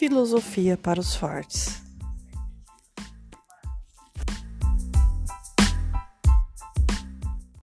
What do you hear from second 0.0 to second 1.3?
Filosofia para os